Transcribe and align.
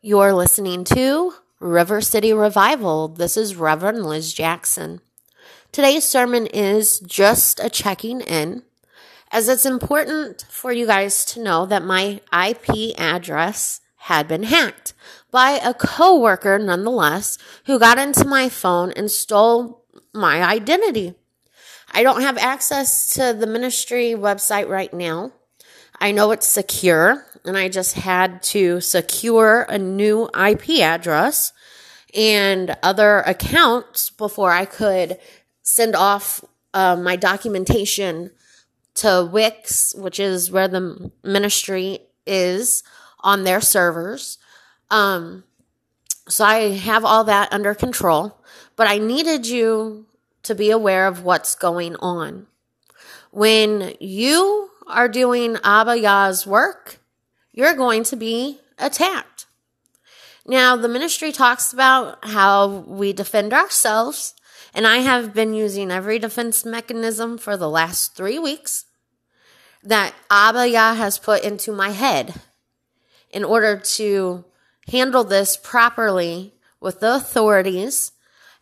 You're 0.00 0.32
listening 0.32 0.84
to 0.84 1.32
River 1.58 2.00
City 2.00 2.32
Revival. 2.32 3.08
This 3.08 3.36
is 3.36 3.56
Reverend 3.56 4.06
Liz 4.06 4.32
Jackson. 4.32 5.00
Today's 5.72 6.04
sermon 6.04 6.46
is 6.46 7.00
just 7.00 7.58
a 7.58 7.68
checking 7.68 8.20
in, 8.20 8.62
as 9.32 9.48
it's 9.48 9.66
important 9.66 10.46
for 10.48 10.70
you 10.70 10.86
guys 10.86 11.24
to 11.24 11.42
know 11.42 11.66
that 11.66 11.82
my 11.82 12.20
IP 12.32 12.94
address 12.96 13.80
had 13.96 14.28
been 14.28 14.44
hacked 14.44 14.94
by 15.32 15.58
a 15.58 15.74
coworker 15.74 16.60
nonetheless 16.60 17.36
who 17.66 17.80
got 17.80 17.98
into 17.98 18.24
my 18.24 18.48
phone 18.48 18.92
and 18.92 19.10
stole 19.10 19.82
my 20.14 20.44
identity. 20.44 21.14
I 21.90 22.04
don't 22.04 22.22
have 22.22 22.38
access 22.38 23.10
to 23.14 23.32
the 23.32 23.48
ministry 23.48 24.14
website 24.16 24.68
right 24.68 24.94
now. 24.94 25.32
I 26.00 26.12
know 26.12 26.30
it's 26.30 26.46
secure 26.46 27.26
and 27.48 27.56
I 27.56 27.68
just 27.68 27.94
had 27.94 28.42
to 28.44 28.80
secure 28.80 29.62
a 29.62 29.78
new 29.78 30.28
IP 30.38 30.80
address 30.80 31.52
and 32.14 32.76
other 32.82 33.20
accounts 33.20 34.10
before 34.10 34.52
I 34.52 34.66
could 34.66 35.18
send 35.62 35.96
off 35.96 36.44
uh, 36.74 36.96
my 36.96 37.16
documentation 37.16 38.30
to 38.96 39.28
Wix, 39.32 39.94
which 39.96 40.20
is 40.20 40.50
where 40.50 40.68
the 40.68 41.10
ministry 41.24 42.00
is 42.26 42.82
on 43.20 43.44
their 43.44 43.60
servers. 43.60 44.38
Um, 44.90 45.44
so 46.28 46.44
I 46.44 46.76
have 46.76 47.04
all 47.04 47.24
that 47.24 47.52
under 47.52 47.74
control, 47.74 48.38
but 48.76 48.86
I 48.86 48.98
needed 48.98 49.46
you 49.46 50.06
to 50.42 50.54
be 50.54 50.70
aware 50.70 51.06
of 51.06 51.24
what's 51.24 51.54
going 51.54 51.96
on. 51.96 52.46
When 53.30 53.94
you 54.00 54.70
are 54.86 55.08
doing 55.08 55.56
Abba 55.64 55.98
Yah's 55.98 56.46
work, 56.46 57.00
you're 57.58 57.74
going 57.74 58.04
to 58.04 58.14
be 58.14 58.60
attacked. 58.78 59.46
Now, 60.46 60.76
the 60.76 60.88
ministry 60.88 61.32
talks 61.32 61.72
about 61.72 62.24
how 62.24 62.68
we 62.86 63.12
defend 63.12 63.52
ourselves, 63.52 64.34
and 64.72 64.86
I 64.86 64.98
have 64.98 65.34
been 65.34 65.54
using 65.54 65.90
every 65.90 66.20
defense 66.20 66.64
mechanism 66.64 67.36
for 67.36 67.56
the 67.56 67.68
last 67.68 68.14
three 68.14 68.38
weeks 68.38 68.84
that 69.82 70.14
Abba 70.30 70.68
Yah 70.68 70.94
has 70.94 71.18
put 71.18 71.42
into 71.42 71.72
my 71.72 71.90
head 71.90 72.40
in 73.30 73.42
order 73.42 73.76
to 73.76 74.44
handle 74.86 75.24
this 75.24 75.56
properly 75.56 76.54
with 76.78 77.00
the 77.00 77.16
authorities 77.16 78.12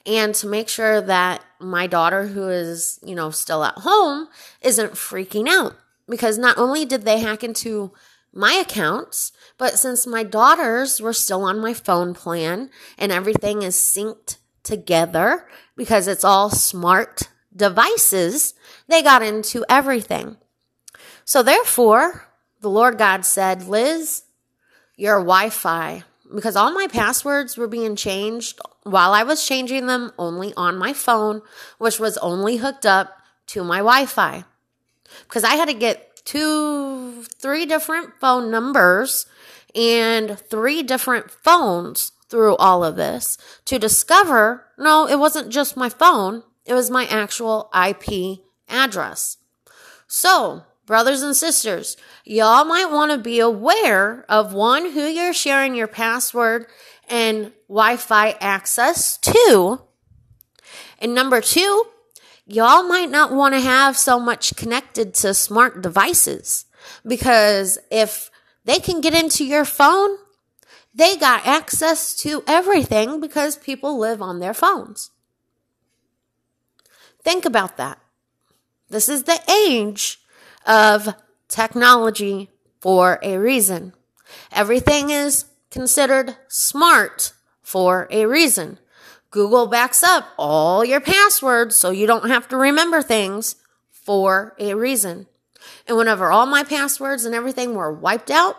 and 0.07 0.35
to 0.37 0.47
make 0.47 0.71
sure 0.71 1.03
that 1.03 1.45
my 1.61 1.87
daughter 1.87 2.29
who 2.29 2.49
is, 2.49 2.99
you 3.05 3.15
know, 3.15 3.29
still 3.31 3.63
at 3.63 3.75
home 3.75 4.29
isn't 4.63 4.93
freaking 4.93 5.49
out 5.49 5.77
because 6.09 6.39
not 6.39 6.57
only 6.57 6.87
did 6.87 7.03
they 7.03 7.21
hack 7.21 7.45
into 7.45 7.93
my 8.37 8.53
accounts, 8.53 9.33
but 9.59 9.79
since 9.79 10.07
my 10.07 10.23
daughters 10.23 11.01
were 11.01 11.13
still 11.13 11.43
on 11.43 11.59
my 11.59 11.73
phone 11.73 12.15
plan 12.15 12.71
and 12.99 13.11
everything 13.11 13.63
is 13.63 13.77
synced 13.77 14.37
together 14.63 15.49
because 15.77 16.07
it's 16.07 16.25
all 16.25 16.51
smart 16.51 17.23
devices, 17.55 18.55
they 18.89 19.03
got 19.03 19.23
into 19.23 19.65
everything. 19.69 20.37
So 21.25 21.43
therefore, 21.43 22.29
the 22.61 22.69
Lord 22.69 22.99
God 22.99 23.25
said, 23.25 23.67
Liz, 23.67 24.25
your 24.97 25.19
Wi 25.19 25.51
Fi, 25.51 26.05
because 26.35 26.57
all 26.57 26.73
my 26.73 26.89
passwords 26.89 27.57
were 27.57 27.69
being 27.69 27.97
changed 27.97 28.59
while 28.83 29.13
I 29.13 29.23
was 29.23 29.47
changing 29.47 29.87
them 29.87 30.13
only 30.19 30.53
on 30.57 30.79
my 30.79 30.93
phone, 30.93 31.43
which 31.79 31.99
was 31.99 32.19
only 32.19 32.59
hooked 32.59 32.87
up 32.87 33.17
to 33.49 33.65
my 33.65 33.79
Wi 33.79 34.07
Fi. 34.07 34.45
Because 35.29 35.45
I 35.45 35.55
had 35.55 35.69
to 35.69 35.75
get 35.75 36.06
two, 36.27 37.23
three 37.23 37.65
different 37.65 38.13
phone 38.21 38.51
numbers 38.51 39.25
and 39.75 40.39
three 40.39 40.83
different 40.83 41.31
phones 41.31 42.13
through 42.29 42.57
all 42.57 42.85
of 42.85 42.97
this 42.97 43.39
to 43.65 43.79
discover 43.79 44.67
no, 44.77 45.07
it 45.07 45.19
wasn't 45.19 45.49
just 45.49 45.77
my 45.77 45.89
phone, 45.89 46.43
it 46.67 46.75
was 46.75 46.91
my 46.91 47.07
actual 47.07 47.71
IP 47.75 48.41
address. 48.69 49.39
So, 50.07 50.65
brothers 50.85 51.23
and 51.23 51.35
sisters, 51.35 51.97
y'all 52.25 52.65
might 52.65 52.91
want 52.91 53.13
to 53.13 53.19
be 53.19 53.41
aware 53.41 54.25
of 54.29 54.53
one, 54.53 54.93
who 54.93 55.01
you're 55.01 55.33
sharing 55.33 55.75
your 55.75 55.87
password 55.87 56.67
and 57.09 57.53
Wi 57.69 57.97
Fi 57.97 58.31
access 58.41 59.17
to. 59.19 59.81
And 60.99 61.15
number 61.15 61.41
two, 61.41 61.87
y'all 62.47 62.85
might 62.85 63.11
not 63.11 63.33
want 63.33 63.55
to 63.55 63.61
have 63.61 63.97
so 63.97 64.19
much 64.19 64.57
connected 64.57 65.13
to 65.15 65.35
smart 65.35 65.83
devices 65.83 66.65
because 67.07 67.79
if 67.91 68.31
they 68.65 68.79
can 68.79 69.01
get 69.01 69.15
into 69.15 69.45
your 69.45 69.65
phone, 69.65 70.17
they 70.95 71.17
got 71.17 71.47
access 71.47 72.17
to 72.17 72.43
everything 72.47 73.21
because 73.21 73.57
people 73.57 73.99
live 73.99 74.23
on 74.23 74.39
their 74.39 74.55
phones. 74.55 75.11
Think 77.23 77.45
about 77.45 77.77
that. 77.77 77.99
This 78.89 79.09
is 79.09 79.25
the 79.25 79.41
age 79.67 80.19
of 80.65 81.15
technology 81.49 82.51
for 82.81 83.19
a 83.23 83.37
reason. 83.37 83.93
Everything 84.53 85.11
is 85.11 85.47
considered 85.71 86.37
smart 86.49 87.33
for 87.63 88.07
a 88.11 88.27
reason. 88.27 88.79
Google 89.37 89.67
backs 89.67 90.03
up 90.03 90.29
all 90.39 90.83
your 90.83 90.99
passwords 90.99 91.77
so 91.77 91.91
you 91.91 92.07
don't 92.07 92.31
have 92.31 92.49
to 92.49 92.57
remember 92.57 93.03
things 93.03 93.57
for 93.91 94.57
a 94.59 94.73
reason. 94.73 95.27
And 95.87 95.99
whenever 95.99 96.31
all 96.33 96.47
my 96.47 96.65
passwords 96.65 97.27
and 97.27 97.35
everything 97.35 97.75
were 97.75 97.93
wiped 97.93 98.31
out, 98.31 98.57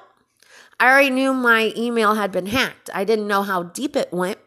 I 0.79 0.91
already 0.91 1.09
knew 1.09 1.33
my 1.33 1.73
email 1.75 2.13
had 2.13 2.31
been 2.31 2.45
hacked. 2.45 2.91
I 2.93 3.05
didn't 3.05 3.27
know 3.27 3.41
how 3.41 3.63
deep 3.63 3.95
it 3.95 4.13
went. 4.13 4.38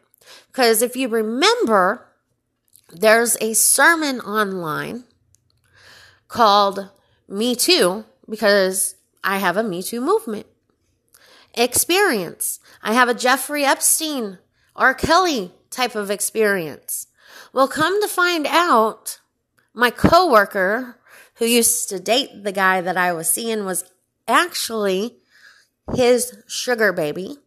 Because 0.47 0.81
if 0.81 0.95
you 0.95 1.09
remember, 1.09 2.07
there's 2.89 3.35
a 3.41 3.53
sermon 3.53 4.21
online 4.21 5.03
called 6.29 6.91
Me 7.27 7.57
Too, 7.57 8.05
because 8.29 8.95
I 9.21 9.39
have 9.39 9.57
a 9.57 9.63
Me 9.63 9.83
Too 9.83 9.99
movement. 9.99 10.45
Experience. 11.55 12.61
I 12.81 12.93
have 12.93 13.09
a 13.09 13.13
Jeffrey 13.13 13.65
Epstein, 13.65 14.37
R. 14.77 14.93
Kelly 14.93 15.51
type 15.71 15.95
of 15.95 16.11
experience. 16.11 17.07
Well, 17.53 17.67
come 17.67 17.99
to 18.01 18.07
find 18.07 18.45
out, 18.45 19.19
my 19.73 19.89
coworker 19.89 20.97
who 21.35 21.45
used 21.45 21.89
to 21.89 21.99
date 21.99 22.43
the 22.43 22.51
guy 22.51 22.81
that 22.81 22.97
I 22.97 23.13
was 23.13 23.31
seeing 23.31 23.65
was 23.65 23.89
actually 24.27 25.17
his 25.93 26.37
sugar 26.47 26.93
baby 26.93 27.37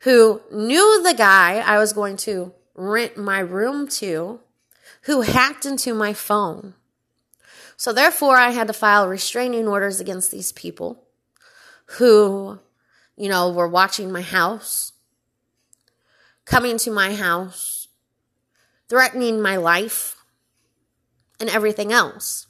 who 0.00 0.42
knew 0.50 1.02
the 1.02 1.14
guy 1.14 1.60
I 1.60 1.78
was 1.78 1.92
going 1.92 2.16
to 2.18 2.52
rent 2.74 3.16
my 3.16 3.38
room 3.38 3.88
to 3.88 4.40
who 5.02 5.20
hacked 5.20 5.64
into 5.64 5.94
my 5.94 6.12
phone. 6.12 6.74
So 7.76 7.92
therefore 7.92 8.36
I 8.36 8.50
had 8.50 8.66
to 8.66 8.72
file 8.72 9.08
restraining 9.08 9.68
orders 9.68 10.00
against 10.00 10.30
these 10.30 10.52
people 10.52 11.04
who, 11.98 12.58
you 13.16 13.28
know, 13.28 13.50
were 13.52 13.68
watching 13.68 14.10
my 14.10 14.22
house, 14.22 14.92
coming 16.44 16.78
to 16.78 16.90
my 16.90 17.14
house, 17.14 17.88
threatening 18.88 19.40
my 19.40 19.56
life, 19.56 20.16
and 21.40 21.48
everything 21.50 21.92
else. 21.92 22.46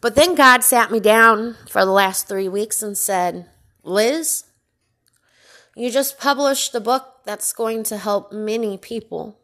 But 0.00 0.14
then 0.14 0.34
God 0.34 0.62
sat 0.62 0.90
me 0.90 1.00
down 1.00 1.56
for 1.68 1.84
the 1.84 1.90
last 1.90 2.28
three 2.28 2.48
weeks 2.48 2.82
and 2.82 2.96
said, 2.96 3.46
Liz, 3.82 4.44
you 5.74 5.90
just 5.90 6.18
published 6.18 6.74
a 6.74 6.80
book 6.80 7.20
that's 7.24 7.52
going 7.52 7.82
to 7.84 7.96
help 7.96 8.32
many 8.32 8.76
people 8.76 9.38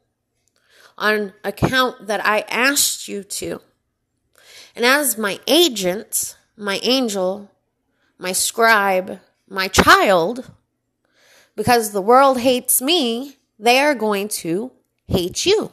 on 0.97 1.33
account 1.43 2.07
that 2.07 2.25
I 2.25 2.41
asked 2.49 3.09
you 3.09 3.25
to. 3.25 3.61
And 4.77 4.85
as 4.85 5.19
my 5.19 5.41
agent, 5.47 6.37
my 6.57 6.79
angel, 6.83 7.51
my 8.19 8.33
scribe, 8.33 9.21
my 9.49 9.69
child, 9.69 10.51
because 11.57 11.91
the 11.93 12.03
world 12.03 12.41
hates 12.41 12.81
me, 12.83 13.39
they 13.59 13.81
are 13.81 13.95
going 13.95 14.29
to 14.29 14.73
hate 15.07 15.47
you. 15.47 15.73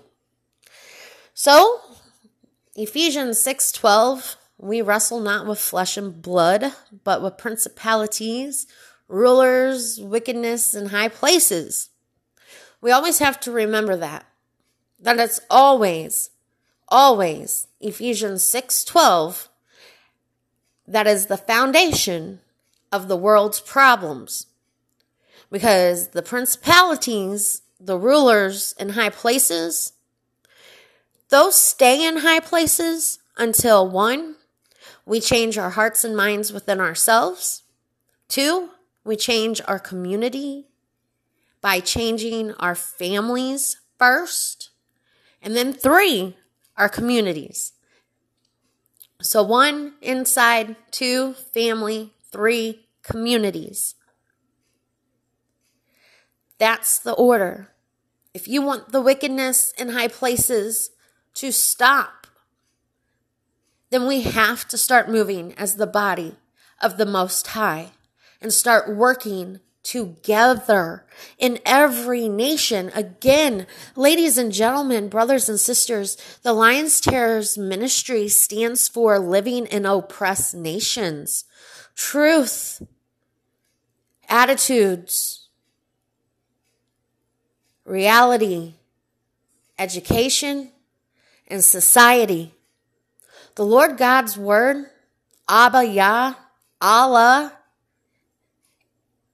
So, 1.33 1.81
Ephesians 2.75 3.39
6:12, 3.39 4.35
we 4.57 4.81
wrestle 4.81 5.19
not 5.19 5.47
with 5.47 5.59
flesh 5.59 5.97
and 5.97 6.21
blood, 6.21 6.73
but 7.03 7.21
with 7.21 7.37
principalities, 7.37 8.67
rulers, 9.07 9.99
wickedness 9.99 10.73
in 10.73 10.87
high 10.87 11.09
places. 11.09 11.89
We 12.79 12.91
always 12.91 13.19
have 13.19 13.39
to 13.41 13.51
remember 13.51 13.95
that. 13.97 14.25
That 14.99 15.19
it's 15.19 15.39
always 15.49 16.29
always 16.91 17.67
Ephesians 17.79 18.43
6:12 18.43 19.47
that 20.85 21.07
is 21.07 21.27
the 21.27 21.37
foundation 21.37 22.41
of 22.91 23.07
the 23.07 23.15
world's 23.15 23.61
problems 23.61 24.47
because 25.51 26.09
the 26.09 26.21
principalities, 26.21 27.61
the 27.79 27.97
rulers 27.97 28.73
in 28.79 28.89
high 28.89 29.09
places, 29.09 29.93
those 31.29 31.55
stay 31.55 32.05
in 32.05 32.17
high 32.17 32.39
places 32.39 33.19
until 33.37 33.87
one, 33.87 34.35
we 35.05 35.19
change 35.19 35.57
our 35.57 35.71
hearts 35.71 36.03
and 36.03 36.15
minds 36.15 36.53
within 36.53 36.79
ourselves, 36.79 37.63
two, 38.27 38.69
we 39.03 39.15
change 39.15 39.61
our 39.67 39.79
community 39.79 40.67
by 41.59 41.79
changing 41.79 42.53
our 42.53 42.75
families 42.75 43.77
first. 43.97 44.69
And 45.41 45.55
then 45.55 45.73
three, 45.73 46.35
our 46.77 46.89
communities. 46.89 47.73
So 49.21 49.43
one, 49.43 49.93
inside, 50.01 50.75
two, 50.91 51.33
family, 51.33 52.13
three, 52.31 52.85
communities. 53.03 53.95
That's 56.61 56.99
the 56.99 57.13
order. 57.13 57.69
If 58.35 58.47
you 58.47 58.61
want 58.61 58.91
the 58.91 59.01
wickedness 59.01 59.73
in 59.79 59.89
high 59.89 60.09
places 60.09 60.91
to 61.33 61.51
stop, 61.51 62.27
then 63.89 64.05
we 64.05 64.21
have 64.21 64.67
to 64.67 64.77
start 64.77 65.09
moving 65.09 65.55
as 65.55 65.77
the 65.77 65.87
body 65.87 66.35
of 66.79 66.97
the 66.97 67.05
Most 67.07 67.47
High 67.47 67.93
and 68.39 68.53
start 68.53 68.95
working 68.95 69.59
together 69.81 71.03
in 71.39 71.57
every 71.65 72.29
nation. 72.29 72.91
Again, 72.93 73.65
ladies 73.95 74.37
and 74.37 74.51
gentlemen, 74.51 75.09
brothers 75.09 75.49
and 75.49 75.59
sisters, 75.59 76.15
the 76.43 76.53
Lions 76.53 77.01
Terrors 77.01 77.57
ministry 77.57 78.27
stands 78.27 78.87
for 78.87 79.17
living 79.17 79.65
in 79.65 79.87
oppressed 79.87 80.53
nations. 80.53 81.43
Truth, 81.95 82.83
attitudes, 84.29 85.40
reality, 87.85 88.73
education, 89.77 90.71
and 91.47 91.63
society. 91.63 92.53
The 93.55 93.65
Lord 93.65 93.97
God's 93.97 94.37
word, 94.37 94.85
Abba 95.49 95.85
Yah, 95.85 96.35
Allah, 96.79 97.53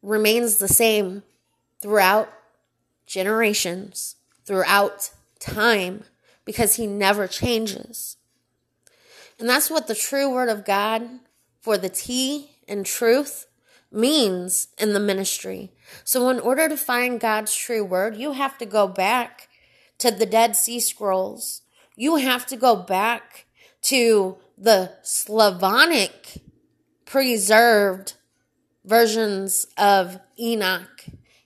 remains 0.01 0.57
the 0.57 0.67
same 0.67 1.23
throughout 1.79 2.31
generations, 3.05 4.15
throughout 4.45 5.11
time, 5.39 6.03
because 6.45 6.75
he 6.75 6.87
never 6.87 7.27
changes. 7.27 8.17
And 9.39 9.47
that's 9.47 9.69
what 9.69 9.87
the 9.87 9.95
true 9.95 10.33
word 10.33 10.49
of 10.49 10.65
God 10.65 11.07
for 11.61 11.77
the 11.77 11.89
T 11.89 12.51
and 12.67 12.85
truth 12.85 13.45
means 13.91 14.69
in 14.77 14.93
the 14.93 14.99
ministry. 14.99 15.71
So, 16.03 16.29
in 16.29 16.39
order 16.39 16.67
to 16.69 16.77
find 16.77 17.19
God's 17.19 17.55
true 17.55 17.83
word, 17.83 18.17
you 18.17 18.33
have 18.33 18.57
to 18.57 18.65
go 18.65 18.87
back 18.87 19.49
to 19.99 20.11
the 20.11 20.25
Dead 20.25 20.55
Sea 20.55 20.79
Scrolls. 20.79 21.61
You 21.95 22.17
have 22.17 22.45
to 22.47 22.57
go 22.57 22.75
back 22.75 23.45
to 23.83 24.37
the 24.57 24.93
Slavonic 25.01 26.41
preserved 27.05 28.13
versions 28.83 29.67
of 29.77 30.19
Enoch 30.39 31.05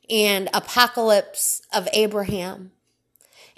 and 0.09 0.49
Apocalypse 0.53 1.61
of 1.73 1.87
Abraham 1.93 2.71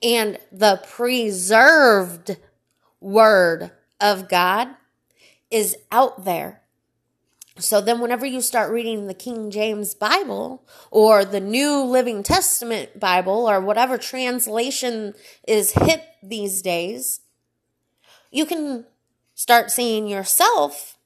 and 0.04 0.38
the 0.52 0.82
preserved 0.86 2.38
word 3.00 3.72
of 4.02 4.28
God 4.28 4.68
is 5.50 5.78
out 5.92 6.26
there. 6.26 6.63
So 7.60 7.82
then, 7.82 8.00
whenever 8.00 8.26
you 8.26 8.42
start 8.42 8.72
reading 8.72 9.06
the 9.06 9.14
King 9.14 9.52
James 9.52 9.94
Bible 9.94 10.64
or 10.90 11.24
the 11.24 11.40
New 11.40 11.84
Living 11.84 12.24
Testament 12.24 13.00
Bible 13.00 13.48
or 13.48 13.62
whatever 13.62 13.98
translation 14.00 15.14
is 15.48 15.74
hip 15.74 16.04
these 16.24 16.64
days, 16.64 17.22
you 18.32 18.48
can 18.48 18.86
start 19.36 19.70
seeing 19.70 20.08
yourself 20.08 20.98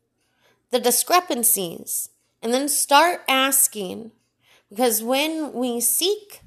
the 0.71 0.79
discrepancies 0.79 2.09
and 2.41 2.53
then 2.53 2.69
start 2.69 3.21
asking. 3.27 4.11
Because 4.69 5.03
when 5.03 5.51
we 5.51 5.81
seek 5.81 6.41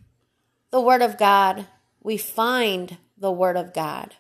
the 0.71 0.81
Word 0.81 1.03
of 1.03 1.19
God, 1.19 1.67
we 2.03 2.17
find 2.17 2.97
the 3.19 3.31
Word 3.31 3.57
of 3.59 3.75
God. 3.75 4.15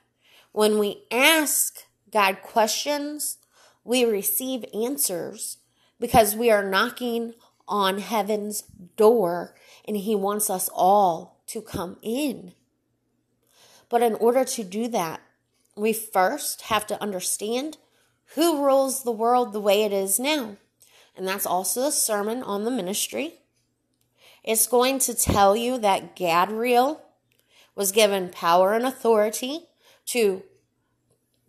When 0.52 0.78
we 0.78 1.04
ask 1.10 1.84
God 2.12 2.42
questions, 2.42 3.38
we 3.82 4.04
receive 4.04 4.64
answers 4.74 5.56
because 6.00 6.34
we 6.34 6.50
are 6.50 6.68
knocking 6.68 7.34
on 7.68 7.98
heaven's 7.98 8.62
door 8.96 9.54
and 9.86 9.96
He 9.96 10.14
wants 10.16 10.50
us 10.50 10.68
all 10.74 11.42
to 11.46 11.62
come 11.62 11.98
in. 12.02 12.52
But 13.88 14.02
in 14.02 14.14
order 14.14 14.44
to 14.44 14.64
do 14.64 14.88
that, 14.88 15.20
we 15.76 15.92
first 15.92 16.62
have 16.62 16.86
to 16.88 17.00
understand 17.00 17.78
who 18.34 18.64
rules 18.64 19.04
the 19.04 19.12
world 19.12 19.52
the 19.52 19.60
way 19.60 19.82
it 19.82 19.92
is 19.92 20.18
now 20.18 20.56
and 21.20 21.28
that's 21.28 21.44
also 21.44 21.82
a 21.82 21.92
sermon 21.92 22.42
on 22.42 22.64
the 22.64 22.70
ministry. 22.70 23.34
It's 24.42 24.66
going 24.66 24.98
to 25.00 25.14
tell 25.14 25.54
you 25.54 25.76
that 25.76 26.16
Gadriel 26.16 27.00
was 27.74 27.92
given 27.92 28.30
power 28.30 28.72
and 28.72 28.86
authority 28.86 29.68
to 30.06 30.42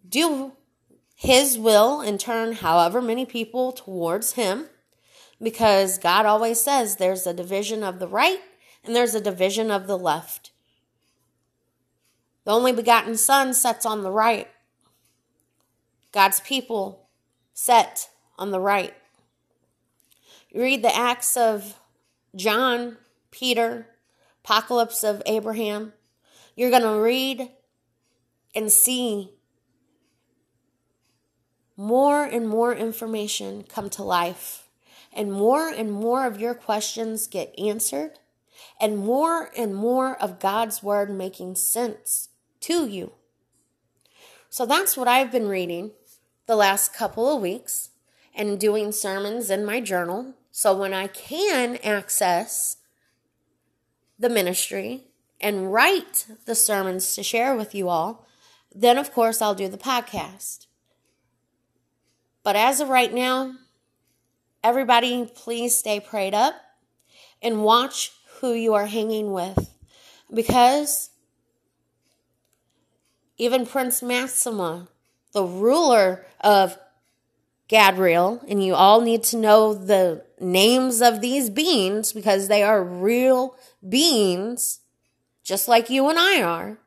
do 0.08 0.52
his 1.22 1.56
will 1.56 2.02
and 2.02 2.20
turn 2.20 2.52
however 2.52 3.00
many 3.00 3.28
people 3.28 3.72
towards 3.72 4.34
him 4.34 4.66
because 5.40 6.00
God 6.00 6.26
always 6.26 6.60
says 6.60 6.96
there's 6.96 7.28
a 7.28 7.34
division 7.34 7.84
of 7.84 8.00
the 8.00 8.08
right 8.08 8.40
and 8.84 8.96
there's 8.96 9.14
a 9.14 9.22
division 9.22 9.70
of 9.70 9.86
the 9.86 10.00
left. 10.00 10.50
The 12.44 12.52
only 12.52 12.72
begotten 12.72 13.18
Son 13.18 13.54
sets 13.54 13.86
on 13.86 14.02
the 14.02 14.10
right. 14.10 14.48
God's 16.12 16.40
people 16.40 17.08
set 17.54 18.10
on 18.40 18.50
the 18.50 18.60
right. 18.60 18.96
You 20.50 20.64
read 20.64 20.84
the 20.84 20.96
Acts 20.96 21.38
of 21.38 21.76
John, 22.36 22.98
Peter, 23.30 23.86
Apocalypse 24.44 25.04
of 25.04 25.22
Abraham. 25.28 25.94
You're 26.56 26.72
going 26.72 26.82
to 26.82 27.00
read 27.00 27.52
and 28.56 28.72
see 28.72 29.36
more 31.82 32.24
and 32.24 32.48
more 32.48 32.76
information 32.76 33.64
come 33.64 33.90
to 33.90 34.04
life, 34.04 34.68
and 35.12 35.34
more 35.34 35.68
and 35.68 35.92
more 35.92 36.28
of 36.28 36.40
your 36.40 36.54
questions 36.54 37.26
get 37.26 37.58
answered, 37.58 38.20
and 38.80 39.00
more 39.00 39.50
and 39.58 39.76
more 39.76 40.16
of 40.22 40.40
God's 40.40 40.84
Word 40.84 41.10
making 41.10 41.56
sense 41.56 42.30
to 42.60 42.86
you. 42.86 43.14
So 44.48 44.68
that's 44.68 44.96
what 44.96 45.08
I've 45.08 45.32
been 45.32 45.48
reading 45.48 45.90
the 46.46 46.56
last 46.56 46.94
couple 46.94 47.36
of 47.36 47.42
weeks 47.42 47.90
and 48.36 48.60
doing 48.60 48.92
sermons 48.92 49.50
in 49.50 49.66
my 49.66 49.82
journal. 49.82 50.36
So 50.52 50.78
when 50.78 50.94
I 50.94 51.08
can 51.08 51.78
access 51.78 52.78
the 54.20 54.30
ministry 54.30 55.06
and 55.40 55.74
write 55.74 56.28
the 56.46 56.54
sermons 56.54 57.16
to 57.16 57.24
share 57.24 57.56
with 57.56 57.74
you 57.74 57.90
all, 57.90 58.28
then 58.72 59.00
of 59.00 59.12
course 59.12 59.42
I'll 59.42 59.56
do 59.56 59.68
the 59.68 59.80
podcast. 59.80 60.68
But 62.44 62.56
as 62.56 62.80
of 62.80 62.90
right 62.90 63.14
now, 63.14 63.54
everybody 64.64 65.30
please 65.34 65.78
stay 65.78 66.00
prayed 66.00 66.34
up 66.34 66.56
and 67.42 67.64
watch 67.64 68.12
who 68.40 68.54
you 68.54 68.74
are 68.74 68.88
hanging 68.88 69.32
with 69.32 69.70
because 70.34 71.10
even 73.38 73.66
Prince 73.66 74.02
Mastema, 74.02 74.88
the 75.34 75.44
ruler 75.44 76.26
of 76.42 76.78
Gadriel, 77.70 78.44
and 78.48 78.64
you 78.64 78.76
all 78.76 79.02
need 79.02 79.24
to 79.26 79.38
know 79.38 79.74
the 79.74 80.24
names 80.40 81.02
of 81.02 81.22
these 81.22 81.50
beings 81.50 82.12
because 82.12 82.48
they 82.48 82.64
are 82.64 82.84
real 82.84 83.56
beings, 83.88 84.82
just 85.44 85.68
like 85.68 85.90
you 85.90 86.10
and 86.10 86.20
I 86.20 86.42
are. 86.42 86.78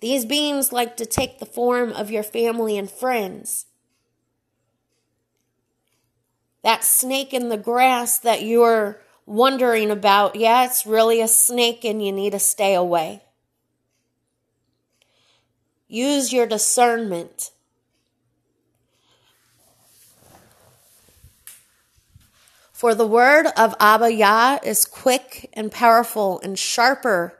These 0.00 0.24
beings 0.24 0.72
like 0.72 0.96
to 0.96 1.06
take 1.06 1.38
the 1.38 1.46
form 1.46 1.92
of 1.92 2.10
your 2.10 2.22
family 2.22 2.78
and 2.78 2.90
friends. 2.90 3.66
That 6.62 6.84
snake 6.84 7.32
in 7.32 7.48
the 7.48 7.56
grass 7.56 8.18
that 8.18 8.42
you're 8.42 9.00
wondering 9.26 9.90
about, 9.90 10.36
yeah, 10.36 10.64
it's 10.64 10.86
really 10.86 11.20
a 11.20 11.28
snake 11.28 11.84
and 11.84 12.04
you 12.04 12.12
need 12.12 12.30
to 12.30 12.38
stay 12.38 12.74
away. 12.74 13.22
Use 15.88 16.32
your 16.32 16.46
discernment 16.46 17.50
For 22.78 22.94
the 22.94 23.08
word 23.08 23.48
of 23.56 23.74
Abba 23.80 24.12
Yah 24.12 24.60
is 24.62 24.84
quick 24.84 25.50
and 25.52 25.72
powerful 25.72 26.40
and 26.44 26.56
sharper 26.56 27.36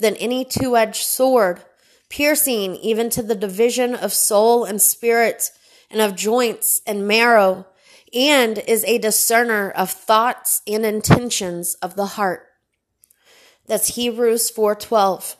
than 0.00 0.16
any 0.16 0.46
two 0.46 0.78
edged 0.78 1.02
sword, 1.02 1.60
piercing 2.08 2.76
even 2.76 3.10
to 3.10 3.22
the 3.22 3.34
division 3.34 3.94
of 3.94 4.12
soul 4.12 4.64
and 4.64 4.80
spirit 4.80 5.50
and 5.90 6.00
of 6.00 6.16
joints 6.16 6.80
and 6.86 7.06
marrow, 7.06 7.66
and 8.14 8.58
is 8.58 8.84
a 8.84 8.98
discerner 8.98 9.70
of 9.70 9.90
thoughts 9.90 10.62
and 10.66 10.84
intentions 10.84 11.74
of 11.74 11.94
the 11.94 12.06
heart. 12.06 12.46
That's 13.66 13.96
Hebrews 13.96 14.50
4:12. 14.50 15.36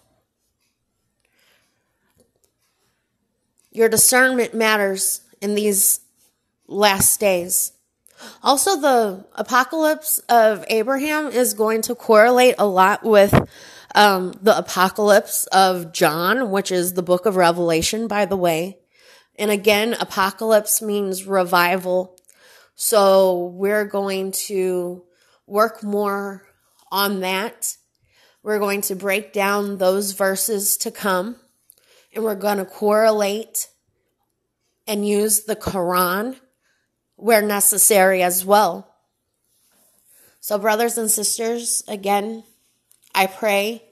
Your 3.70 3.88
discernment 3.88 4.54
matters 4.54 5.20
in 5.40 5.54
these 5.54 6.00
last 6.66 7.20
days. 7.20 7.72
Also, 8.42 8.76
the 8.76 9.24
apocalypse 9.34 10.18
of 10.28 10.64
Abraham 10.68 11.28
is 11.28 11.54
going 11.54 11.82
to 11.82 11.94
correlate 11.94 12.56
a 12.58 12.66
lot 12.66 13.04
with 13.04 13.32
um, 13.94 14.34
the 14.42 14.56
apocalypse 14.56 15.46
of 15.46 15.92
John, 15.92 16.50
which 16.50 16.70
is 16.70 16.94
the 16.94 17.02
book 17.02 17.26
of 17.26 17.36
Revelation, 17.36 18.08
by 18.08 18.24
the 18.24 18.36
way. 18.36 18.78
And 19.36 19.50
again, 19.50 19.94
apocalypse 19.94 20.82
means 20.82 21.24
revival. 21.24 22.16
So 22.74 23.46
we're 23.54 23.84
going 23.84 24.32
to 24.32 25.04
work 25.46 25.82
more 25.82 26.44
on 26.90 27.20
that. 27.20 27.76
We're 28.42 28.58
going 28.58 28.82
to 28.82 28.94
break 28.94 29.32
down 29.32 29.78
those 29.78 30.12
verses 30.12 30.76
to 30.78 30.90
come 30.90 31.36
and 32.14 32.24
we're 32.24 32.34
going 32.34 32.58
to 32.58 32.64
correlate 32.64 33.68
and 34.86 35.06
use 35.06 35.44
the 35.44 35.56
Quran 35.56 36.36
where 37.16 37.42
necessary 37.42 38.22
as 38.22 38.44
well. 38.44 38.94
So, 40.40 40.58
brothers 40.58 40.96
and 40.96 41.10
sisters, 41.10 41.82
again, 41.88 42.44
I 43.18 43.26
pray 43.26 43.82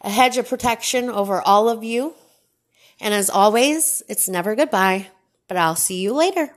a 0.00 0.10
hedge 0.10 0.36
of 0.36 0.48
protection 0.48 1.08
over 1.08 1.40
all 1.40 1.68
of 1.68 1.84
you. 1.84 2.14
And 3.00 3.14
as 3.14 3.30
always, 3.30 4.02
it's 4.08 4.28
never 4.28 4.56
goodbye, 4.56 5.06
but 5.46 5.56
I'll 5.56 5.76
see 5.76 6.00
you 6.00 6.12
later. 6.12 6.50